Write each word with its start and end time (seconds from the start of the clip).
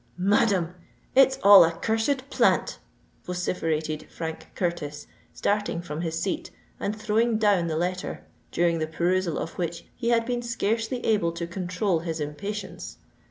"Madam, 0.17 0.73
it's 1.13 1.37
all 1.43 1.63
a 1.63 1.73
cursed 1.73 2.27
plant!" 2.31 2.79
vociferated 3.23 4.09
Frank 4.09 4.47
Curtis, 4.55 5.05
starting 5.31 5.79
from 5.79 6.01
his 6.01 6.19
seat, 6.19 6.49
and 6.79 6.99
throwing 6.99 7.37
down 7.37 7.67
the 7.67 7.77
letter, 7.77 8.23
during 8.51 8.79
the 8.79 8.87
perusal 8.87 9.37
of 9.37 9.59
which 9.59 9.85
he 9.95 10.09
had 10.09 10.25
been 10.25 10.41
scarcely 10.41 11.05
able 11.05 11.31
to 11.33 11.45
control 11.45 11.99
his 11.99 12.19
impatience. 12.19 12.97